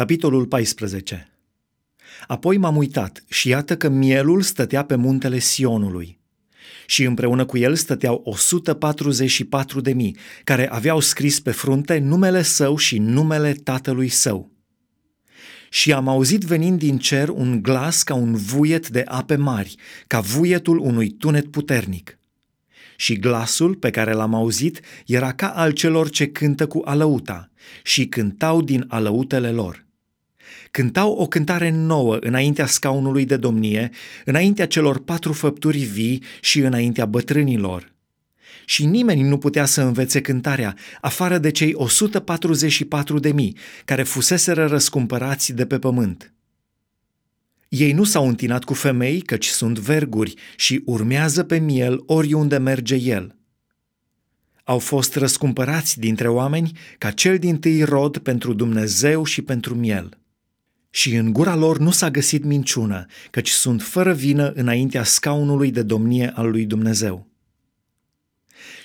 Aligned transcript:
Capitolul 0.00 0.46
14 0.46 1.28
Apoi 2.26 2.56
m-am 2.56 2.76
uitat 2.76 3.24
și 3.28 3.48
iată 3.48 3.76
că 3.76 3.88
mielul 3.88 4.42
stătea 4.42 4.84
pe 4.84 4.94
muntele 4.94 5.38
Sionului. 5.38 6.20
Și 6.86 7.04
împreună 7.04 7.44
cu 7.44 7.58
el 7.58 7.74
stăteau 7.74 8.20
144 8.24 9.80
de 9.80 9.92
mii, 9.92 10.16
care 10.44 10.70
aveau 10.70 11.00
scris 11.00 11.40
pe 11.40 11.50
frunte 11.50 11.98
numele 11.98 12.42
său 12.42 12.76
și 12.76 12.98
numele 12.98 13.52
tatălui 13.52 14.08
său. 14.08 14.52
Și 15.70 15.92
am 15.92 16.08
auzit 16.08 16.42
venind 16.42 16.78
din 16.78 16.98
cer 16.98 17.28
un 17.28 17.62
glas 17.62 18.02
ca 18.02 18.14
un 18.14 18.34
vuiet 18.34 18.88
de 18.88 19.02
ape 19.06 19.36
mari, 19.36 19.74
ca 20.06 20.20
vuietul 20.20 20.78
unui 20.78 21.10
tunet 21.10 21.50
puternic. 21.50 22.18
Și 22.96 23.18
glasul 23.18 23.74
pe 23.74 23.90
care 23.90 24.12
l-am 24.12 24.34
auzit 24.34 24.80
era 25.06 25.32
ca 25.32 25.48
al 25.48 25.70
celor 25.70 26.10
ce 26.10 26.28
cântă 26.28 26.66
cu 26.66 26.82
alăuta 26.84 27.50
și 27.82 28.06
cântau 28.06 28.62
din 28.62 28.84
alăutele 28.88 29.50
lor. 29.50 29.88
Cântau 30.70 31.12
o 31.12 31.26
cântare 31.26 31.70
nouă 31.70 32.16
înaintea 32.20 32.66
scaunului 32.66 33.24
de 33.24 33.36
domnie, 33.36 33.90
înaintea 34.24 34.66
celor 34.66 34.98
patru 34.98 35.32
făpturi 35.32 35.78
vii 35.78 36.22
și 36.40 36.58
înaintea 36.58 37.06
bătrânilor. 37.06 37.92
Și 38.64 38.84
nimeni 38.84 39.22
nu 39.22 39.38
putea 39.38 39.64
să 39.64 39.82
învețe 39.82 40.20
cântarea, 40.20 40.76
afară 41.00 41.38
de 41.38 41.50
cei 41.50 41.72
144 41.74 43.18
de 43.18 43.32
mii 43.32 43.56
care 43.84 44.02
fuseseră 44.02 44.66
răscumpărați 44.66 45.52
de 45.52 45.66
pe 45.66 45.78
pământ. 45.78 46.32
Ei 47.68 47.92
nu 47.92 48.04
s-au 48.04 48.28
întinat 48.28 48.64
cu 48.64 48.74
femei, 48.74 49.20
căci 49.20 49.46
sunt 49.46 49.78
verguri 49.78 50.34
și 50.56 50.82
urmează 50.84 51.42
pe 51.42 51.58
miel 51.58 52.02
oriunde 52.06 52.58
merge 52.58 52.96
el. 52.96 53.34
Au 54.64 54.78
fost 54.78 55.14
răscumpărați 55.14 55.98
dintre 55.98 56.28
oameni 56.28 56.78
ca 56.98 57.10
cel 57.10 57.38
din 57.38 57.58
tâi 57.58 57.82
rod 57.82 58.18
pentru 58.18 58.52
Dumnezeu 58.52 59.24
și 59.24 59.42
pentru 59.42 59.74
miel. 59.74 60.19
Și 60.90 61.14
în 61.14 61.32
gura 61.32 61.54
lor 61.54 61.78
nu 61.78 61.90
s-a 61.90 62.10
găsit 62.10 62.44
minciună, 62.44 63.06
căci 63.30 63.48
sunt 63.48 63.82
fără 63.82 64.12
vină 64.12 64.52
înaintea 64.54 65.04
scaunului 65.04 65.70
de 65.70 65.82
domnie 65.82 66.32
al 66.34 66.50
lui 66.50 66.64
Dumnezeu. 66.64 67.28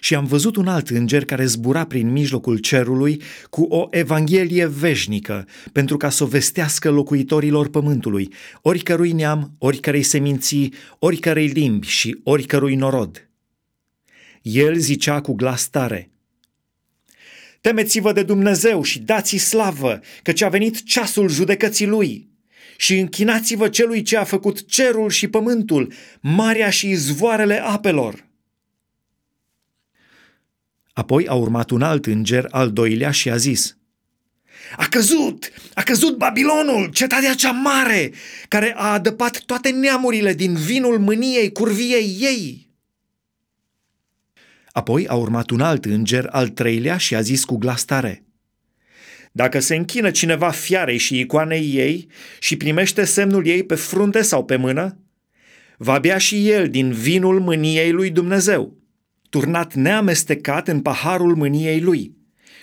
Și 0.00 0.14
am 0.14 0.24
văzut 0.24 0.56
un 0.56 0.68
alt 0.68 0.88
înger 0.88 1.24
care 1.24 1.44
zbura 1.44 1.84
prin 1.84 2.12
mijlocul 2.12 2.58
cerului 2.58 3.22
cu 3.50 3.62
o 3.62 3.86
evanghelie 3.90 4.66
veșnică, 4.66 5.46
pentru 5.72 5.96
ca 5.96 6.10
să 6.10 6.24
o 6.24 6.26
vestească 6.26 6.90
locuitorilor 6.90 7.68
pământului, 7.68 8.32
oricărui 8.62 9.12
neam, 9.12 9.54
oricărei 9.58 10.02
seminții, 10.02 10.74
oricărei 10.98 11.46
limbi 11.46 11.86
și 11.86 12.20
oricărui 12.22 12.74
norod. 12.74 13.28
El 14.42 14.76
zicea 14.76 15.20
cu 15.20 15.32
glas 15.32 15.68
tare– 15.68 16.08
Temeți-vă 17.64 18.12
de 18.12 18.22
Dumnezeu 18.22 18.82
și 18.82 18.98
dați-i 18.98 19.38
slavă, 19.38 20.00
căci 20.22 20.42
a 20.42 20.48
venit 20.48 20.84
ceasul 20.84 21.28
judecății 21.28 21.86
lui. 21.86 22.28
Și 22.76 22.98
închinați-vă 22.98 23.68
celui 23.68 24.02
ce 24.02 24.16
a 24.16 24.24
făcut 24.24 24.68
cerul 24.68 25.10
și 25.10 25.28
pământul, 25.28 25.92
marea 26.20 26.70
și 26.70 26.88
izvoarele 26.88 27.62
apelor. 27.62 28.26
Apoi 30.92 31.26
a 31.26 31.34
urmat 31.34 31.70
un 31.70 31.82
alt 31.82 32.06
înger, 32.06 32.46
al 32.50 32.72
doilea, 32.72 33.10
și 33.10 33.30
a 33.30 33.36
zis, 33.36 33.76
A 34.76 34.86
căzut! 34.86 35.52
A 35.74 35.82
căzut 35.82 36.16
Babilonul, 36.16 36.90
cetatea 36.90 37.34
cea 37.34 37.52
mare, 37.52 38.12
care 38.48 38.74
a 38.76 38.92
adăpat 38.92 39.38
toate 39.38 39.70
neamurile 39.70 40.34
din 40.34 40.54
vinul 40.54 40.98
mâniei 40.98 41.52
curviei 41.52 42.16
ei. 42.20 42.63
Apoi 44.74 45.06
a 45.06 45.14
urmat 45.14 45.50
un 45.50 45.60
alt 45.60 45.84
înger, 45.84 46.26
al 46.30 46.48
treilea, 46.48 46.96
și 46.96 47.14
a 47.14 47.20
zis 47.20 47.44
cu 47.44 47.56
glas 47.56 47.84
tare, 47.84 48.24
Dacă 49.32 49.58
se 49.58 49.74
închină 49.74 50.10
cineva 50.10 50.50
fiarei 50.50 50.98
și 50.98 51.18
icoanei 51.18 51.74
ei 51.74 52.08
și 52.38 52.56
primește 52.56 53.04
semnul 53.04 53.46
ei 53.46 53.62
pe 53.62 53.74
frunte 53.74 54.22
sau 54.22 54.44
pe 54.44 54.56
mână, 54.56 54.98
va 55.76 55.98
bea 55.98 56.18
și 56.18 56.50
el 56.50 56.68
din 56.68 56.92
vinul 56.92 57.40
mâniei 57.40 57.90
lui 57.90 58.10
Dumnezeu, 58.10 58.76
turnat 59.30 59.74
neamestecat 59.74 60.68
în 60.68 60.80
paharul 60.80 61.36
mâniei 61.36 61.80
lui, 61.80 62.16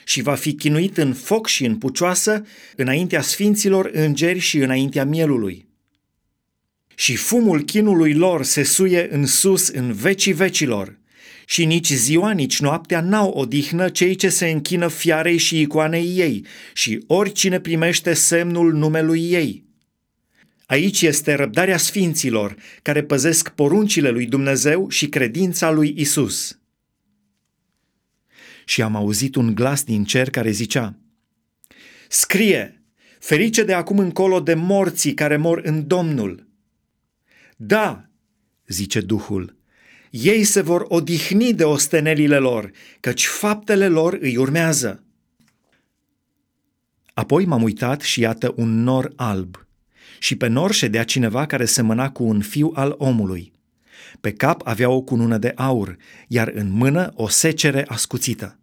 și 0.06 0.22
va 0.22 0.36
fi 0.36 0.54
chinuit 0.54 0.98
în 0.98 1.14
foc 1.14 1.48
și 1.48 1.66
în 1.66 1.78
pucioasă 1.78 2.46
înaintea 2.76 3.22
sfinților 3.22 3.90
îngeri 3.94 4.40
și 4.40 4.58
înaintea 4.58 5.06
mielului. 5.06 5.68
Și 6.96 7.16
fumul 7.16 7.62
chinului 7.62 8.14
lor 8.14 8.44
se 8.44 8.64
suie 8.64 9.08
în 9.12 9.26
sus 9.26 9.68
în 9.68 9.94
vecii 9.94 10.34
vecilor– 10.34 10.96
și 11.46 11.66
nici 11.66 11.92
ziua, 11.94 12.32
nici 12.32 12.60
noaptea 12.60 13.02
n-au 13.02 13.30
odihnă 13.30 13.90
cei 13.90 14.16
ce 14.16 14.30
se 14.30 14.50
închină 14.50 14.88
fiarei 14.88 15.38
și 15.38 15.62
icoanei 15.62 16.18
ei 16.18 16.46
și 16.74 17.04
oricine 17.08 17.60
primește 17.60 18.14
semnul 18.14 18.74
numelui 18.74 19.32
ei. 19.32 19.70
Aici 20.66 21.02
este 21.02 21.34
răbdarea 21.34 21.78
sfinților 21.78 22.56
care 22.82 23.04
păzesc 23.04 23.50
poruncile 23.50 24.10
lui 24.10 24.26
Dumnezeu 24.26 24.90
și 24.90 25.08
credința 25.08 25.72
lui 25.72 25.94
Isus. 25.98 26.60
Și 28.66 28.82
am 28.82 28.96
auzit 28.96 29.36
un 29.36 29.56
glas 29.56 29.84
din 29.84 30.04
cer 30.04 30.30
care 30.30 30.52
zicea, 30.52 30.96
Scrie, 32.10 32.84
ferice 33.20 33.64
de 33.64 33.74
acum 33.74 34.00
încolo 34.00 34.40
de 34.40 34.54
morții 34.54 35.14
care 35.14 35.38
mor 35.38 35.62
în 35.64 35.88
Domnul. 35.88 36.48
Da, 37.56 38.10
zice 38.68 39.02
Duhul, 39.02 39.58
ei 40.12 40.44
se 40.44 40.62
vor 40.62 40.86
odihni 40.88 41.54
de 41.54 41.64
ostenelile 41.64 42.38
lor, 42.38 42.72
căci 43.00 43.26
faptele 43.26 43.88
lor 43.88 44.18
îi 44.22 44.38
urmează. 44.38 45.04
Apoi 47.14 47.46
m-am 47.46 47.64
uitat 47.64 48.02
și 48.02 48.20
iată 48.20 48.54
un 48.56 48.84
nor 48.84 49.14
alb. 49.16 49.66
Și 50.20 50.36
pe 50.36 50.48
nor 50.48 50.72
ședea 50.72 51.04
cineva 51.04 51.46
care 51.46 51.66
semăna 51.66 52.12
cu 52.12 52.24
un 52.24 52.42
fiu 52.42 52.72
al 52.76 52.96
omului. 52.98 53.52
Pe 54.22 54.32
cap 54.32 54.62
avea 54.64 54.90
o 54.90 55.02
cunună 55.02 55.38
de 55.38 55.52
aur, 55.56 55.98
iar 56.28 56.52
în 56.54 56.72
mână 56.72 57.12
o 57.16 57.28
secere 57.28 57.86
ascuțită. 57.88 58.60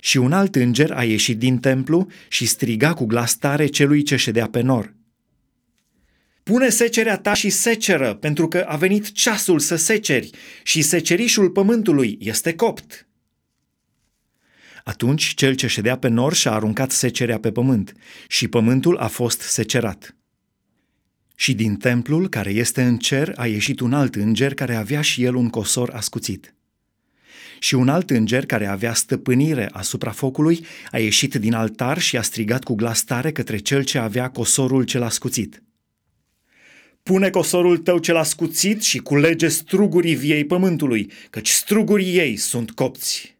Și 0.00 0.16
un 0.16 0.32
alt 0.32 0.54
înger 0.54 0.92
a 0.92 1.04
ieșit 1.04 1.38
din 1.38 1.58
templu 1.58 2.06
și 2.28 2.46
striga 2.46 2.94
cu 2.94 3.04
glas 3.04 3.36
tare 3.36 3.66
celui 3.66 4.02
ce 4.02 4.16
ședea 4.16 4.48
pe 4.48 4.60
nor– 4.60 4.94
Pune 6.42 6.68
secerea 6.68 7.18
ta 7.18 7.34
și 7.34 7.50
seceră, 7.50 8.14
pentru 8.14 8.48
că 8.48 8.64
a 8.68 8.76
venit 8.76 9.12
ceasul 9.12 9.58
să 9.58 9.76
seceri 9.76 10.30
și 10.62 10.82
secerișul 10.82 11.50
pământului 11.50 12.18
este 12.20 12.54
copt. 12.54 13.06
Atunci 14.84 15.34
cel 15.34 15.54
ce 15.54 15.66
ședea 15.66 15.98
pe 15.98 16.08
nor 16.08 16.34
și-a 16.34 16.52
aruncat 16.52 16.90
secerea 16.90 17.38
pe 17.38 17.52
pământ 17.52 17.92
și 18.28 18.48
pământul 18.48 18.96
a 18.96 19.06
fost 19.06 19.40
secerat. 19.40 20.16
Și 21.36 21.54
din 21.54 21.76
templul 21.76 22.28
care 22.28 22.50
este 22.50 22.82
în 22.82 22.98
cer 22.98 23.32
a 23.36 23.46
ieșit 23.46 23.80
un 23.80 23.92
alt 23.92 24.14
înger 24.14 24.54
care 24.54 24.74
avea 24.74 25.00
și 25.00 25.24
el 25.24 25.34
un 25.34 25.48
cosor 25.48 25.90
ascuțit. 25.90 26.54
Și 27.58 27.74
un 27.74 27.88
alt 27.88 28.10
înger 28.10 28.46
care 28.46 28.66
avea 28.66 28.94
stăpânire 28.94 29.68
asupra 29.72 30.10
focului 30.10 30.66
a 30.90 30.98
ieșit 30.98 31.34
din 31.34 31.54
altar 31.54 31.98
și 31.98 32.16
a 32.16 32.22
strigat 32.22 32.64
cu 32.64 32.74
glas 32.74 33.04
tare 33.04 33.32
către 33.32 33.56
cel 33.58 33.84
ce 33.84 33.98
avea 33.98 34.30
cosorul 34.30 34.82
cel 34.82 35.02
ascuțit– 35.02 35.62
Pune 37.02 37.30
cosorul 37.30 37.78
tău 37.78 37.98
cel 37.98 38.16
ascuțit 38.16 38.82
și 38.82 38.98
culege 38.98 39.48
strugurii 39.48 40.14
viei 40.14 40.44
pământului, 40.44 41.10
căci 41.30 41.48
strugurii 41.48 42.16
ei 42.16 42.36
sunt 42.36 42.70
copți. 42.70 43.36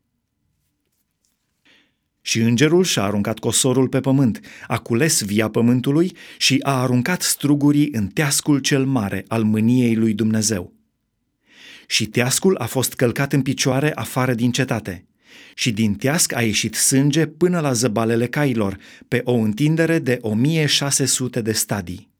Și 2.20 2.40
îngerul 2.40 2.84
și-a 2.84 3.02
aruncat 3.02 3.38
cosorul 3.38 3.88
pe 3.88 4.00
pământ, 4.00 4.40
a 4.66 4.78
cules 4.78 5.22
via 5.22 5.48
pământului 5.48 6.16
și 6.38 6.58
a 6.62 6.80
aruncat 6.80 7.22
strugurii 7.22 7.88
în 7.92 8.06
teascul 8.06 8.58
cel 8.58 8.84
mare 8.84 9.24
al 9.28 9.42
mâniei 9.42 9.94
lui 9.94 10.14
Dumnezeu. 10.14 10.72
Și 11.86 12.06
teascul 12.06 12.56
a 12.56 12.66
fost 12.66 12.94
călcat 12.94 13.32
în 13.32 13.42
picioare 13.42 13.92
afară 13.94 14.34
din 14.34 14.50
cetate. 14.50 15.04
Și 15.54 15.72
din 15.72 15.94
teasc 15.94 16.34
a 16.34 16.42
ieșit 16.42 16.74
sânge 16.74 17.26
până 17.26 17.60
la 17.60 17.72
zăbalele 17.72 18.26
cailor, 18.26 18.78
pe 19.08 19.20
o 19.24 19.32
întindere 19.32 19.98
de 19.98 20.18
1600 20.20 21.40
de 21.40 21.52
stadii. 21.52 22.11